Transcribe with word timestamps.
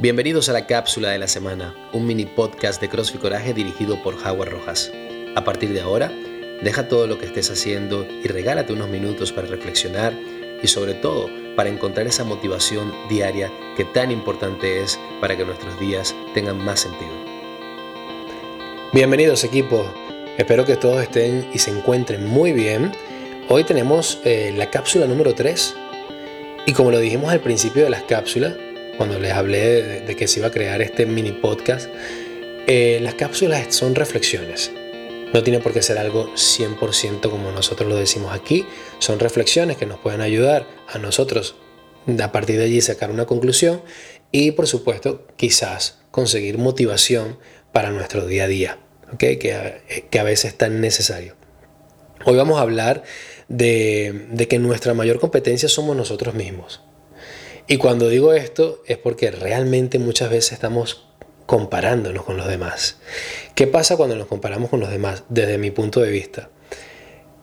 Bienvenidos 0.00 0.48
a 0.48 0.52
la 0.52 0.64
cápsula 0.64 1.10
de 1.10 1.18
la 1.18 1.26
semana, 1.26 1.74
un 1.92 2.06
mini 2.06 2.24
podcast 2.24 2.80
de 2.80 2.88
CrossFit 2.88 3.20
Coraje 3.20 3.52
dirigido 3.52 4.00
por 4.00 4.14
Howard 4.14 4.50
Rojas. 4.50 4.92
A 5.34 5.42
partir 5.42 5.72
de 5.72 5.80
ahora, 5.80 6.12
deja 6.62 6.86
todo 6.86 7.08
lo 7.08 7.18
que 7.18 7.26
estés 7.26 7.50
haciendo 7.50 8.06
y 8.22 8.28
regálate 8.28 8.72
unos 8.72 8.88
minutos 8.88 9.32
para 9.32 9.48
reflexionar 9.48 10.12
y 10.62 10.68
sobre 10.68 10.94
todo 10.94 11.28
para 11.56 11.68
encontrar 11.68 12.06
esa 12.06 12.22
motivación 12.22 12.94
diaria 13.08 13.50
que 13.76 13.84
tan 13.86 14.12
importante 14.12 14.82
es 14.82 15.00
para 15.20 15.36
que 15.36 15.44
nuestros 15.44 15.80
días 15.80 16.14
tengan 16.32 16.64
más 16.64 16.78
sentido. 16.78 17.10
Bienvenidos 18.92 19.42
equipo, 19.42 19.84
espero 20.36 20.64
que 20.64 20.76
todos 20.76 21.02
estén 21.02 21.50
y 21.52 21.58
se 21.58 21.72
encuentren 21.72 22.24
muy 22.24 22.52
bien. 22.52 22.92
Hoy 23.48 23.64
tenemos 23.64 24.20
eh, 24.24 24.54
la 24.56 24.70
cápsula 24.70 25.06
número 25.08 25.34
3 25.34 25.74
y 26.66 26.72
como 26.72 26.92
lo 26.92 27.00
dijimos 27.00 27.32
al 27.32 27.40
principio 27.40 27.82
de 27.82 27.90
las 27.90 28.04
cápsulas, 28.04 28.52
cuando 28.98 29.18
les 29.18 29.32
hablé 29.32 30.00
de, 30.00 30.16
que 30.16 30.28
se 30.28 30.40
iba 30.40 30.48
a 30.48 30.50
crear 30.50 30.82
este 30.82 31.06
mini 31.06 31.32
podcast, 31.32 31.88
eh, 32.66 32.98
las 33.00 33.14
cápsulas 33.14 33.74
son 33.74 33.94
reflexiones. 33.94 34.72
No 35.32 35.42
tiene 35.42 35.60
por 35.60 35.72
qué 35.72 35.82
ser 35.82 35.98
algo 35.98 36.34
100% 36.34 37.30
como 37.30 37.52
nosotros 37.52 37.88
lo 37.88 37.96
decimos 37.96 38.34
aquí. 38.34 38.66
Son 38.98 39.20
reflexiones 39.20 39.76
que 39.76 39.86
nos 39.86 39.98
pueden 39.98 40.20
ayudar 40.20 40.66
a 40.88 40.98
nosotros 40.98 41.54
a 42.22 42.32
partir 42.32 42.58
de 42.58 42.64
allí 42.64 42.80
sacar 42.80 43.10
una 43.10 43.26
conclusión 43.26 43.82
y 44.32 44.52
por 44.52 44.66
supuesto 44.66 45.26
quizás 45.36 45.98
conseguir 46.10 46.58
motivación 46.58 47.38
para 47.72 47.90
nuestro 47.90 48.26
día 48.26 48.44
a 48.44 48.48
día, 48.48 48.78
que, 49.18 49.38
que, 49.38 50.18
a 50.18 50.22
veces 50.22 50.52
es 50.52 50.58
tan 50.58 50.80
necesario. 50.80 51.36
Hoy 52.24 52.36
vamos 52.36 52.58
a 52.58 52.62
hablar 52.62 53.04
de, 53.48 54.26
de 54.30 54.48
que 54.48 54.58
nuestra 54.58 54.94
mayor 54.94 55.20
competencia 55.20 55.68
somos 55.68 55.94
nosotros 55.96 56.34
mismos. 56.34 56.82
Y 57.70 57.76
cuando 57.76 58.08
digo 58.08 58.32
esto 58.32 58.82
es 58.86 58.96
porque 58.96 59.30
realmente 59.30 59.98
muchas 59.98 60.30
veces 60.30 60.52
estamos 60.52 61.06
comparándonos 61.44 62.24
con 62.24 62.38
los 62.38 62.48
demás. 62.48 62.96
¿Qué 63.54 63.66
pasa 63.66 63.98
cuando 63.98 64.16
nos 64.16 64.26
comparamos 64.26 64.70
con 64.70 64.80
los 64.80 64.90
demás? 64.90 65.24
Desde 65.28 65.58
mi 65.58 65.70
punto 65.70 66.00
de 66.00 66.10
vista. 66.10 66.48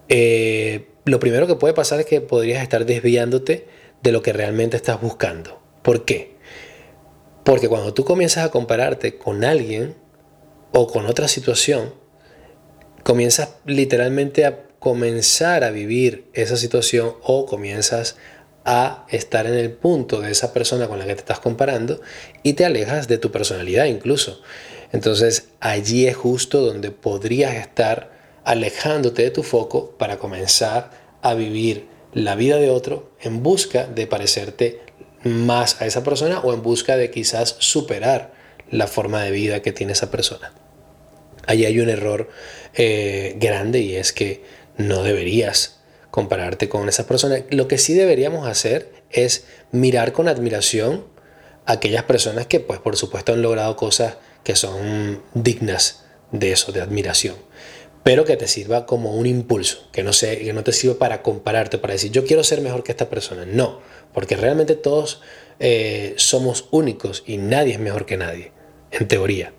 Eh, 0.09 0.87
lo 1.05 1.19
primero 1.19 1.45
que 1.45 1.55
puede 1.55 1.75
pasar 1.75 1.99
es 1.99 2.07
que 2.07 2.21
podrías 2.21 2.63
estar 2.63 2.87
desviándote 2.87 3.67
de 4.01 4.11
lo 4.11 4.23
que 4.23 4.33
realmente 4.33 4.75
estás 4.75 4.99
buscando. 4.99 5.61
¿Por 5.83 6.05
qué? 6.05 6.35
Porque 7.43 7.69
cuando 7.69 7.93
tú 7.93 8.03
comienzas 8.03 8.45
a 8.45 8.49
compararte 8.49 9.19
con 9.19 9.43
alguien 9.43 9.95
o 10.71 10.87
con 10.87 11.05
otra 11.05 11.27
situación, 11.27 11.93
comienzas 13.03 13.57
literalmente 13.65 14.45
a 14.45 14.65
comenzar 14.79 15.63
a 15.63 15.69
vivir 15.69 16.29
esa 16.33 16.57
situación 16.57 17.13
o 17.21 17.45
comienzas 17.45 18.17
a 18.65 19.05
estar 19.09 19.45
en 19.45 19.53
el 19.53 19.71
punto 19.71 20.21
de 20.21 20.31
esa 20.31 20.51
persona 20.51 20.87
con 20.87 20.99
la 20.99 21.05
que 21.05 21.13
te 21.13 21.21
estás 21.21 21.39
comparando 21.39 22.01
y 22.43 22.53
te 22.53 22.65
alejas 22.65 23.07
de 23.07 23.19
tu 23.19 23.31
personalidad 23.31 23.85
incluso. 23.85 24.41
Entonces 24.91 25.49
allí 25.59 26.07
es 26.07 26.15
justo 26.15 26.61
donde 26.61 26.91
podrías 26.91 27.53
estar 27.55 28.11
alejándote 28.43 29.21
de 29.21 29.31
tu 29.31 29.43
foco 29.43 29.91
para 29.91 30.17
comenzar 30.17 30.91
a 31.21 31.33
vivir 31.35 31.87
la 32.13 32.35
vida 32.35 32.57
de 32.57 32.69
otro 32.69 33.11
en 33.21 33.43
busca 33.43 33.85
de 33.85 34.07
parecerte 34.07 34.81
más 35.23 35.81
a 35.81 35.85
esa 35.85 36.03
persona 36.03 36.39
o 36.39 36.53
en 36.53 36.61
busca 36.61 36.97
de 36.97 37.11
quizás 37.11 37.55
superar 37.59 38.33
la 38.71 38.87
forma 38.87 39.23
de 39.23 39.31
vida 39.31 39.61
que 39.61 39.73
tiene 39.73 39.93
esa 39.93 40.11
persona. 40.11 40.53
Allí 41.45 41.65
hay 41.65 41.79
un 41.79 41.89
error 41.89 42.29
eh, 42.73 43.35
grande 43.37 43.79
y 43.79 43.95
es 43.95 44.13
que 44.13 44.43
no 44.77 45.03
deberías 45.03 45.81
compararte 46.15 46.69
con 46.69 46.87
esas 46.87 47.05
personas. 47.05 47.43
Lo 47.49 47.67
que 47.67 47.77
sí 47.77 47.93
deberíamos 47.93 48.47
hacer 48.47 48.89
es 49.11 49.43
mirar 49.73 50.13
con 50.13 50.29
admiración 50.29 51.03
a 51.65 51.73
aquellas 51.73 52.03
personas 52.03 52.47
que, 52.47 52.61
pues, 52.61 52.79
por 52.79 52.95
supuesto, 52.95 53.33
han 53.33 53.41
logrado 53.41 53.75
cosas 53.75 54.15
que 54.45 54.55
son 54.55 55.21
dignas 55.33 56.05
de 56.31 56.53
eso, 56.53 56.71
de 56.71 56.79
admiración. 56.79 57.35
Pero 58.03 58.23
que 58.23 58.37
te 58.37 58.47
sirva 58.47 58.85
como 58.85 59.13
un 59.13 59.25
impulso, 59.25 59.89
que 59.91 60.03
no, 60.03 60.13
sé, 60.13 60.39
que 60.39 60.53
no 60.53 60.63
te 60.63 60.71
sirva 60.71 60.97
para 60.97 61.21
compararte, 61.21 61.79
para 61.79 61.95
decir, 61.95 62.11
yo 62.11 62.23
quiero 62.23 62.45
ser 62.45 62.61
mejor 62.61 62.85
que 62.85 62.93
esta 62.93 63.09
persona. 63.09 63.45
No, 63.45 63.81
porque 64.13 64.37
realmente 64.37 64.75
todos 64.75 65.21
eh, 65.59 66.13
somos 66.15 66.69
únicos 66.71 67.25
y 67.27 67.39
nadie 67.39 67.73
es 67.73 67.79
mejor 67.79 68.05
que 68.05 68.15
nadie, 68.15 68.53
en 68.91 69.09
teoría. 69.09 69.51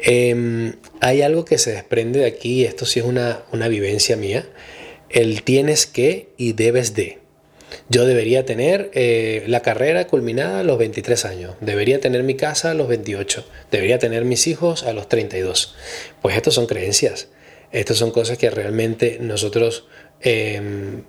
Em, 0.00 0.74
hay 1.00 1.22
algo 1.22 1.44
que 1.44 1.58
se 1.58 1.70
desprende 1.70 2.18
de 2.18 2.26
aquí, 2.26 2.64
esto 2.64 2.86
sí 2.86 2.98
es 2.98 3.06
una, 3.06 3.44
una 3.52 3.68
vivencia 3.68 4.16
mía, 4.16 4.44
el 5.10 5.42
tienes 5.42 5.86
que 5.86 6.28
y 6.36 6.52
debes 6.52 6.94
de. 6.94 7.18
Yo 7.88 8.04
debería 8.04 8.44
tener 8.44 8.90
eh, 8.94 9.44
la 9.46 9.62
carrera 9.62 10.06
culminada 10.06 10.60
a 10.60 10.64
los 10.64 10.78
23 10.78 11.24
años, 11.24 11.54
debería 11.60 12.00
tener 12.00 12.22
mi 12.22 12.34
casa 12.34 12.70
a 12.70 12.74
los 12.74 12.88
28, 12.88 13.46
debería 13.70 13.98
tener 13.98 14.24
mis 14.24 14.46
hijos 14.46 14.82
a 14.82 14.92
los 14.92 15.08
32. 15.08 15.74
Pues 16.22 16.36
estas 16.36 16.54
son 16.54 16.66
creencias, 16.66 17.28
estas 17.72 17.96
son 17.96 18.10
cosas 18.10 18.38
que 18.38 18.50
realmente 18.50 19.18
nosotros, 19.20 19.86
em, 20.20 21.04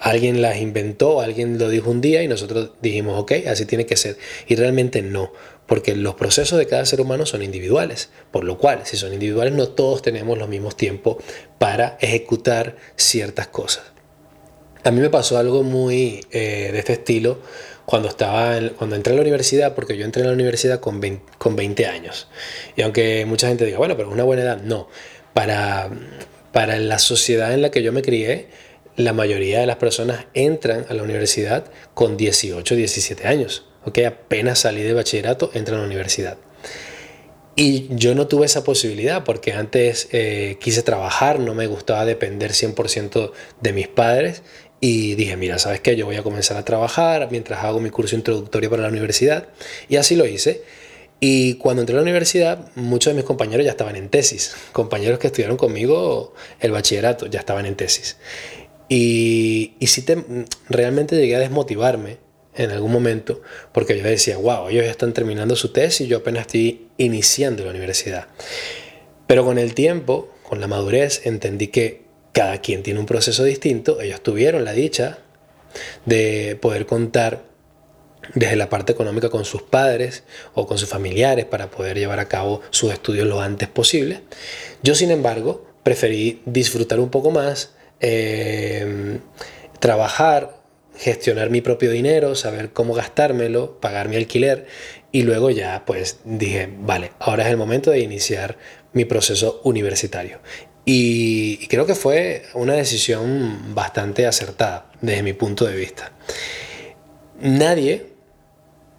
alguien 0.00 0.40
las 0.40 0.56
inventó, 0.56 1.20
alguien 1.20 1.58
lo 1.58 1.68
dijo 1.68 1.90
un 1.90 2.00
día 2.00 2.22
y 2.22 2.28
nosotros 2.28 2.72
dijimos, 2.80 3.20
ok, 3.20 3.32
así 3.46 3.66
tiene 3.66 3.86
que 3.86 3.96
ser. 3.96 4.16
Y 4.48 4.56
realmente 4.56 5.02
no, 5.02 5.32
porque 5.66 5.94
los 5.94 6.14
procesos 6.14 6.58
de 6.58 6.66
cada 6.66 6.86
ser 6.86 7.00
humano 7.00 7.26
son 7.26 7.42
individuales, 7.42 8.08
por 8.30 8.44
lo 8.44 8.58
cual, 8.58 8.80
si 8.84 8.96
son 8.96 9.12
individuales, 9.12 9.52
no 9.54 9.68
todos 9.68 10.02
tenemos 10.02 10.38
los 10.38 10.48
mismos 10.48 10.76
tiempos 10.76 11.22
para 11.58 11.98
ejecutar 12.00 12.76
ciertas 12.96 13.48
cosas. 13.48 13.84
A 14.82 14.90
mí 14.90 15.00
me 15.00 15.10
pasó 15.10 15.36
algo 15.36 15.62
muy 15.62 16.26
eh, 16.30 16.70
de 16.72 16.78
este 16.78 16.94
estilo 16.94 17.38
cuando, 17.84 18.08
estaba 18.08 18.58
cuando 18.78 18.96
entré 18.96 19.12
a 19.12 19.16
la 19.16 19.22
universidad, 19.22 19.74
porque 19.74 19.98
yo 19.98 20.06
entré 20.06 20.22
a 20.22 20.26
la 20.26 20.32
universidad 20.32 20.80
con 20.80 21.00
20, 21.00 21.24
con 21.36 21.54
20 21.54 21.86
años. 21.86 22.28
Y 22.76 22.82
aunque 22.82 23.26
mucha 23.26 23.48
gente 23.48 23.66
diga, 23.66 23.76
bueno, 23.76 23.96
pero 23.96 24.08
es 24.08 24.14
una 24.14 24.24
buena 24.24 24.42
edad, 24.42 24.62
no. 24.62 24.88
Para, 25.34 25.90
para 26.52 26.78
la 26.78 26.98
sociedad 26.98 27.52
en 27.52 27.60
la 27.60 27.70
que 27.70 27.82
yo 27.82 27.92
me 27.92 28.00
crié, 28.00 28.48
la 29.04 29.12
mayoría 29.12 29.60
de 29.60 29.66
las 29.66 29.76
personas 29.76 30.26
entran 30.34 30.86
a 30.88 30.94
la 30.94 31.02
universidad 31.02 31.64
con 31.94 32.16
18, 32.16 32.74
17 32.74 33.26
años. 33.26 33.66
¿ok? 33.84 33.98
Apenas 34.06 34.60
salí 34.60 34.82
de 34.82 34.92
bachillerato, 34.92 35.50
entré 35.54 35.74
a 35.74 35.78
la 35.78 35.84
universidad. 35.84 36.38
Y 37.56 37.88
yo 37.90 38.14
no 38.14 38.26
tuve 38.26 38.46
esa 38.46 38.64
posibilidad 38.64 39.24
porque 39.24 39.52
antes 39.52 40.08
eh, 40.12 40.56
quise 40.60 40.82
trabajar, 40.82 41.40
no 41.40 41.54
me 41.54 41.66
gustaba 41.66 42.04
depender 42.04 42.52
100% 42.52 43.32
de 43.60 43.72
mis 43.72 43.88
padres 43.88 44.42
y 44.80 45.14
dije, 45.14 45.36
mira, 45.36 45.58
¿sabes 45.58 45.80
qué? 45.80 45.94
Yo 45.94 46.06
voy 46.06 46.16
a 46.16 46.22
comenzar 46.22 46.56
a 46.56 46.64
trabajar 46.64 47.28
mientras 47.30 47.62
hago 47.64 47.80
mi 47.80 47.90
curso 47.90 48.16
introductorio 48.16 48.70
para 48.70 48.82
la 48.82 48.88
universidad. 48.88 49.48
Y 49.88 49.96
así 49.96 50.16
lo 50.16 50.26
hice. 50.26 50.62
Y 51.22 51.54
cuando 51.54 51.82
entré 51.82 51.94
a 51.94 51.98
la 51.98 52.02
universidad, 52.02 52.70
muchos 52.76 53.12
de 53.12 53.16
mis 53.16 53.24
compañeros 53.24 53.66
ya 53.66 53.72
estaban 53.72 53.94
en 53.94 54.08
tesis. 54.08 54.54
Compañeros 54.72 55.18
que 55.18 55.26
estudiaron 55.26 55.58
conmigo 55.58 56.32
el 56.60 56.72
bachillerato 56.72 57.26
ya 57.26 57.40
estaban 57.40 57.66
en 57.66 57.76
tesis. 57.76 58.16
Y, 58.90 59.76
y 59.78 59.86
sí 59.86 60.02
te, 60.02 60.22
realmente 60.68 61.16
llegué 61.16 61.36
a 61.36 61.38
desmotivarme 61.38 62.18
en 62.54 62.70
algún 62.70 62.92
momento, 62.92 63.40
porque 63.72 63.96
yo 63.96 64.04
decía, 64.04 64.36
wow, 64.36 64.68
ellos 64.68 64.84
ya 64.84 64.90
están 64.90 65.14
terminando 65.14 65.56
su 65.56 65.72
tesis 65.72 66.06
y 66.06 66.08
yo 66.08 66.18
apenas 66.18 66.42
estoy 66.42 66.88
iniciando 66.98 67.64
la 67.64 67.70
universidad. 67.70 68.26
Pero 69.26 69.44
con 69.44 69.58
el 69.58 69.74
tiempo, 69.74 70.28
con 70.42 70.60
la 70.60 70.66
madurez, 70.66 71.24
entendí 71.24 71.68
que 71.68 72.02
cada 72.32 72.60
quien 72.60 72.82
tiene 72.82 73.00
un 73.00 73.06
proceso 73.06 73.44
distinto. 73.44 74.00
Ellos 74.00 74.22
tuvieron 74.22 74.64
la 74.64 74.72
dicha 74.72 75.18
de 76.04 76.58
poder 76.60 76.86
contar 76.86 77.44
desde 78.34 78.56
la 78.56 78.68
parte 78.68 78.92
económica 78.92 79.30
con 79.30 79.44
sus 79.44 79.62
padres 79.62 80.24
o 80.54 80.66
con 80.66 80.78
sus 80.78 80.88
familiares 80.88 81.44
para 81.44 81.70
poder 81.70 81.98
llevar 81.98 82.20
a 82.20 82.28
cabo 82.28 82.60
sus 82.70 82.92
estudios 82.92 83.26
lo 83.26 83.40
antes 83.40 83.68
posible. 83.68 84.22
Yo, 84.82 84.94
sin 84.94 85.10
embargo, 85.10 85.66
preferí 85.82 86.42
disfrutar 86.44 87.00
un 87.00 87.10
poco 87.10 87.30
más, 87.30 87.74
eh, 88.00 89.18
trabajar 89.78 90.60
gestionar 91.00 91.48
mi 91.48 91.62
propio 91.62 91.90
dinero, 91.90 92.34
saber 92.34 92.72
cómo 92.72 92.92
gastármelo, 92.92 93.80
pagar 93.80 94.10
mi 94.10 94.16
alquiler 94.16 94.66
y 95.12 95.22
luego 95.22 95.50
ya 95.50 95.84
pues 95.86 96.18
dije, 96.24 96.68
vale, 96.78 97.12
ahora 97.18 97.44
es 97.44 97.50
el 97.50 97.56
momento 97.56 97.90
de 97.90 98.00
iniciar 98.00 98.58
mi 98.92 99.06
proceso 99.06 99.62
universitario. 99.64 100.40
Y, 100.84 101.68
creo 101.68 101.86
que 101.86 101.94
fue 101.94 102.42
una 102.54 102.74
decisión 102.74 103.74
bastante 103.74 104.26
acertada 104.26 104.90
desde 105.00 105.22
mi 105.22 105.32
punto 105.32 105.64
de 105.64 105.76
vista. 105.76 106.12
Nadie, 107.40 108.06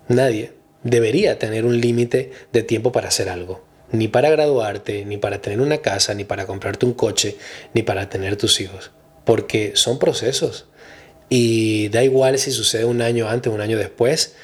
nadie 0.08 0.54
debería 0.84 1.38
tener 1.38 1.66
un 1.66 1.80
límite 1.80 2.32
de 2.52 2.64
tiempo 2.64 2.92
para 2.92 3.10
hacer 3.10 3.30
algo. 3.30 3.64
Ni 3.92 4.08
para 4.08 4.30
graduarte, 4.30 5.06
ni 5.06 5.18
para 5.18 5.42
tener 5.42 5.60
una 5.60 5.80
casa, 5.80 6.14
ni 6.14 6.24
para 6.24 6.48
comprarte 6.48 6.86
un 6.86 6.94
coche, 6.94 7.36
ni 7.74 7.84
para 7.84 8.10
tener 8.10 8.38
tus 8.38 8.62
hijos. 8.62 8.92
Porque 9.26 9.74
son 9.76 10.00
procesos. 10.00 10.68
Y 11.30 11.90
da 11.90 12.04
igual 12.04 12.38
si 12.40 12.52
sucede 12.52 12.86
un 12.86 13.02
año 13.02 13.30
antes 13.30 13.52
o 13.52 13.56
un 13.56 13.62
año 13.62 13.78
después, 13.78 14.36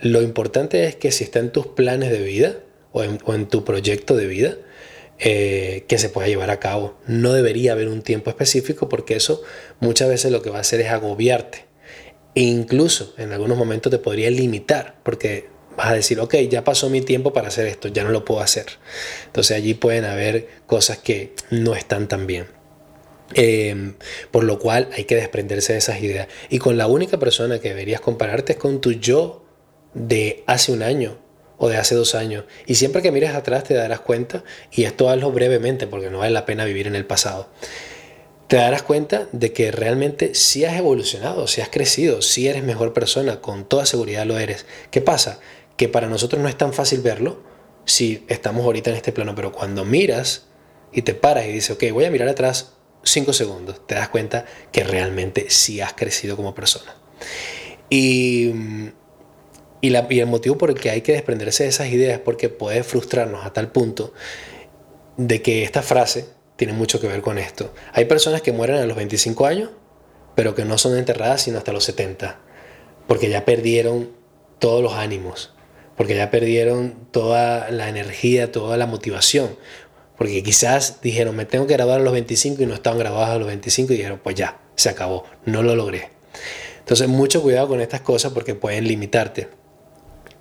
lo 0.00 0.22
importante 0.22 0.84
es 0.84 0.94
que 0.94 1.10
si 1.10 1.24
está 1.24 1.38
en 1.38 1.50
tus 1.50 1.66
planes 1.66 2.10
de 2.10 2.22
vida 2.22 2.56
o 2.92 3.02
en, 3.02 3.46
tu 3.46 3.64
proyecto 3.64 4.16
de 4.16 4.26
vida, 4.26 4.56
eh, 5.18 5.84
que 5.88 5.98
se 5.98 6.08
pueda 6.08 6.28
llevar 6.28 6.50
a 6.50 6.60
cabo. 6.60 6.98
No 7.06 7.32
debería 7.32 7.72
haber 7.72 7.88
un 7.88 8.02
tiempo 8.02 8.30
específico 8.30 8.88
porque 8.88 9.16
eso 9.16 9.42
muchas 9.80 10.08
veces 10.08 10.30
lo 10.30 10.42
que 10.42 10.50
va 10.50 10.58
a 10.58 10.60
hacer 10.60 10.80
es 10.80 10.90
agobiarte. 10.90 11.64
E 12.34 12.42
incluso 12.42 13.14
en 13.16 13.32
algunos 13.32 13.56
momentos 13.56 13.90
te 13.90 13.98
podría 13.98 14.30
limitar 14.30 14.96
porque 15.02 15.48
vas 15.76 15.86
vas 15.86 15.88
a 15.88 15.94
decir, 15.94 16.20
ok, 16.20 16.34
ya 16.50 16.64
pasó 16.64 16.88
mi 16.90 17.00
tiempo 17.00 17.32
para 17.32 17.48
hacer 17.48 17.66
esto, 17.66 17.88
ya 17.88 18.04
no 18.04 18.10
lo 18.10 18.24
puedo 18.24 18.40
hacer. 18.40 18.66
Entonces 19.26 19.56
allí 19.56 19.74
pueden 19.74 20.04
haber 20.04 20.48
cosas 20.66 20.98
que 20.98 21.34
no 21.50 21.74
están 21.74 22.08
tan 22.08 22.26
bien. 22.26 22.46
Em, 23.34 23.94
por 24.30 24.44
lo 24.44 24.58
cual 24.58 24.88
hay 24.96 25.04
que 25.04 25.16
desprenderse 25.16 25.72
de 25.72 25.80
esas 25.80 26.00
ideas. 26.00 26.28
Y 26.48 26.58
con 26.58 26.76
la 26.76 26.86
única 26.86 27.18
persona 27.18 27.58
que 27.58 27.70
deberías 27.70 28.00
compararte 28.00 28.52
es 28.52 28.58
con 28.58 28.80
tu 28.80 28.92
yo 28.92 29.44
de 29.94 30.44
hace 30.46 30.72
un 30.72 30.82
año 30.82 31.18
o 31.58 31.68
de 31.68 31.76
hace 31.76 31.94
dos 31.94 32.14
años. 32.14 32.44
Y 32.66 32.76
siempre 32.76 33.02
que 33.02 33.10
mires 33.10 33.34
atrás 33.34 33.64
te 33.64 33.74
darás 33.74 34.00
cuenta, 34.00 34.44
y 34.70 34.84
esto 34.84 35.08
hazlo 35.08 35.32
brevemente 35.32 35.86
porque 35.86 36.10
no 36.10 36.18
vale 36.18 36.32
la 36.32 36.46
pena 36.46 36.64
vivir 36.64 36.86
en 36.86 36.94
el 36.94 37.06
pasado, 37.06 37.48
te 38.46 38.56
darás 38.56 38.82
cuenta 38.82 39.28
de 39.32 39.52
que 39.52 39.72
realmente 39.72 40.34
sí 40.34 40.64
has 40.64 40.76
evolucionado, 40.76 41.48
sí 41.48 41.60
has 41.60 41.68
crecido, 41.68 42.22
sí 42.22 42.46
eres 42.46 42.62
mejor 42.62 42.92
persona, 42.92 43.40
con 43.40 43.64
toda 43.64 43.86
seguridad 43.86 44.24
lo 44.24 44.38
eres. 44.38 44.66
¿Qué 44.90 45.00
pasa? 45.00 45.40
Que 45.76 45.88
para 45.88 46.08
nosotros 46.08 46.40
no 46.40 46.48
es 46.48 46.56
tan 46.56 46.72
fácil 46.72 47.00
verlo 47.00 47.42
si 47.86 48.24
estamos 48.28 48.64
ahorita 48.64 48.90
en 48.90 48.96
este 48.96 49.12
plano, 49.12 49.34
pero 49.34 49.50
cuando 49.50 49.84
miras 49.84 50.46
y 50.92 51.02
te 51.02 51.14
paras 51.14 51.46
y 51.46 51.52
dices, 51.52 51.72
ok, 51.72 51.84
voy 51.92 52.04
a 52.04 52.10
mirar 52.10 52.28
atrás 52.28 52.75
cinco 53.06 53.32
segundos, 53.32 53.86
te 53.86 53.94
das 53.94 54.08
cuenta 54.08 54.44
que 54.72 54.84
realmente 54.84 55.46
sí 55.48 55.80
has 55.80 55.94
crecido 55.94 56.36
como 56.36 56.54
persona. 56.54 56.94
Y, 57.88 58.52
y, 59.80 59.90
la, 59.90 60.06
y 60.10 60.20
el 60.20 60.26
motivo 60.26 60.58
por 60.58 60.70
el 60.70 60.78
que 60.78 60.90
hay 60.90 61.00
que 61.00 61.12
desprenderse 61.12 61.62
de 61.64 61.70
esas 61.70 61.88
ideas 61.88 62.14
es 62.14 62.20
porque 62.20 62.48
puede 62.48 62.82
frustrarnos 62.82 63.44
a 63.44 63.52
tal 63.52 63.70
punto 63.70 64.12
de 65.16 65.42
que 65.42 65.62
esta 65.62 65.82
frase 65.82 66.26
tiene 66.56 66.72
mucho 66.72 67.00
que 67.00 67.08
ver 67.08 67.22
con 67.22 67.38
esto. 67.38 67.72
Hay 67.92 68.06
personas 68.06 68.42
que 68.42 68.52
mueren 68.52 68.76
a 68.76 68.86
los 68.86 68.96
25 68.96 69.46
años, 69.46 69.70
pero 70.34 70.54
que 70.54 70.64
no 70.64 70.78
son 70.78 70.96
enterradas 70.96 71.42
sino 71.42 71.58
hasta 71.58 71.72
los 71.72 71.84
70, 71.84 72.38
porque 73.06 73.28
ya 73.30 73.44
perdieron 73.44 74.10
todos 74.58 74.82
los 74.82 74.94
ánimos, 74.94 75.52
porque 75.96 76.16
ya 76.16 76.30
perdieron 76.30 77.08
toda 77.10 77.70
la 77.70 77.88
energía, 77.88 78.52
toda 78.52 78.76
la 78.76 78.86
motivación, 78.86 79.56
porque 80.16 80.42
quizás 80.42 81.00
dijeron, 81.02 81.36
me 81.36 81.44
tengo 81.44 81.66
que 81.66 81.74
graduar 81.74 82.00
a 82.00 82.02
los 82.02 82.12
25 82.12 82.62
y 82.62 82.66
no 82.66 82.74
estaban 82.74 82.98
graduados 82.98 83.30
a 83.30 83.38
los 83.38 83.46
25 83.46 83.92
y 83.92 83.96
dijeron, 83.96 84.20
pues 84.22 84.36
ya, 84.36 84.60
se 84.74 84.88
acabó, 84.88 85.24
no 85.44 85.62
lo 85.62 85.76
logré. 85.76 86.10
Entonces, 86.78 87.08
mucho 87.08 87.42
cuidado 87.42 87.68
con 87.68 87.80
estas 87.80 88.00
cosas 88.00 88.32
porque 88.32 88.54
pueden 88.54 88.86
limitarte. 88.86 89.48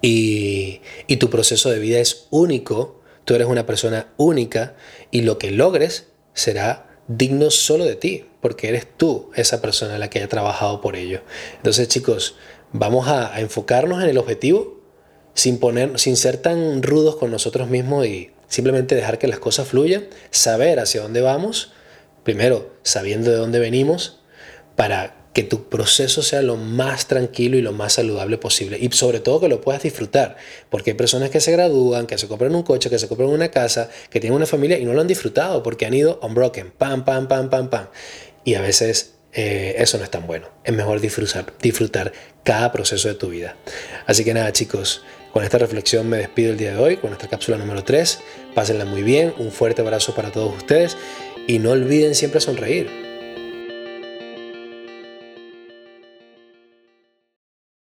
Y, 0.02 0.82
y 1.08 1.18
tu 1.18 1.30
proceso 1.30 1.70
de 1.72 1.80
vida 1.80 2.00
es 2.00 2.28
único 2.30 3.02
Tú 3.26 3.34
eres 3.34 3.48
una 3.48 3.66
persona 3.66 4.14
única 4.18 4.76
y 5.12 5.24
lo 5.24 5.40
que 5.40 5.52
logres 5.52 6.08
será 6.34 6.88
digno 7.08 7.50
solo 7.50 7.84
de 7.84 7.96
ti, 7.96 8.26
porque 8.40 8.70
eres 8.70 8.88
tú 8.98 9.32
esa 9.36 9.62
persona 9.62 9.98
la 9.98 10.10
que 10.10 10.20
haya 10.20 10.30
trabajado 10.30 10.80
por 10.80 10.96
ello. 10.96 11.22
Entonces, 11.58 11.88
chicos, 11.88 12.36
vamos 12.72 13.08
a, 13.08 13.40
enfocarnos 13.40 14.04
en 14.04 14.10
el 14.10 14.20
objetivo 14.20 14.80
sin, 15.34 15.58
poner, 15.58 16.00
sin 16.00 16.18
ser 16.18 16.38
tan 16.38 16.84
rudos 16.84 17.16
con 17.16 17.32
nosotros 17.32 17.68
mismos 17.68 18.06
y 18.06 18.32
simplemente 18.48 18.96
dejar 18.96 19.20
que 19.20 19.28
las 19.28 19.40
cosas 19.40 19.68
fluyan, 19.68 20.06
saber 20.32 20.80
hacia 20.80 21.02
dónde 21.02 21.22
vamos, 21.22 21.74
primero 22.24 22.74
sabiendo 22.84 23.32
de 23.32 23.38
dónde 23.38 23.60
venimos, 23.60 24.20
para 24.76 25.26
que 25.36 25.44
tu 25.44 25.68
proceso 25.68 26.24
sea 26.24 26.42
lo 26.42 26.56
más 26.56 27.08
tranquilo 27.08 27.58
y 27.58 27.62
lo 27.62 27.74
más 27.74 27.94
saludable 27.94 28.38
posible. 28.38 28.78
Y 28.80 28.90
sobre 28.92 29.20
todo 29.20 29.42
que 29.42 29.50
lo 29.50 29.60
puedas 29.60 29.84
disfrutar. 29.84 30.38
Porque 30.70 30.92
hay 30.92 30.98
personas 30.98 31.30
que 31.30 31.42
se 31.42 31.52
gradúan, 31.52 32.08
que 32.08 32.18
se 32.18 32.30
compran 32.30 32.56
un 32.56 32.64
coche, 32.64 32.90
que 32.90 32.98
se 32.98 33.10
compran 33.10 33.28
una 33.28 33.52
casa, 33.52 33.90
que 34.10 34.22
tienen 34.22 34.38
una 34.38 34.46
familia 34.46 34.80
y 34.80 34.86
no 34.86 34.94
lo 34.94 35.02
han 35.02 35.08
disfrutado 35.08 35.62
porque 35.62 35.86
han 35.86 35.94
ido 35.94 36.22
unbroken. 36.24 36.72
Pam, 36.72 37.04
pam, 37.04 37.28
pam, 37.28 37.50
pam, 37.50 37.70
pam. 37.70 37.88
Y 38.46 38.54
a 38.54 38.62
veces 38.62 39.16
eh, 39.34 39.76
eso 39.78 39.98
no 39.98 40.06
es 40.06 40.10
tan 40.10 40.26
bueno. 40.26 40.48
Es 40.64 40.74
mejor 40.74 41.02
disfrutar, 41.02 41.54
disfrutar 41.62 42.14
cada 42.46 42.72
proceso 42.72 43.10
de 43.10 43.16
tu 43.16 43.28
vida. 43.28 43.58
Así 44.06 44.24
que 44.24 44.34
nada, 44.34 44.54
chicos. 44.54 45.04
Con 45.36 45.44
esta 45.44 45.58
reflexión 45.58 46.08
me 46.08 46.16
despido 46.16 46.54
el 46.54 46.58
día 46.58 46.72
de 46.72 46.78
hoy, 46.78 46.96
con 46.96 47.10
nuestra 47.10 47.28
cápsula 47.28 47.58
número 47.58 47.84
3. 47.84 48.22
Pásenla 48.54 48.86
muy 48.86 49.04
bien, 49.04 49.34
un 49.38 49.52
fuerte 49.52 49.82
abrazo 49.82 50.16
para 50.16 50.32
todos 50.32 50.56
ustedes 50.56 50.96
y 51.46 51.60
no 51.60 51.72
olviden 51.72 52.16
siempre 52.16 52.40
sonreír 52.40 53.05